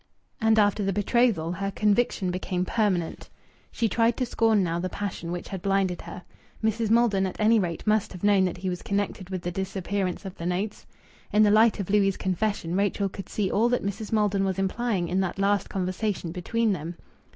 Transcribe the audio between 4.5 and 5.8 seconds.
now the passion which had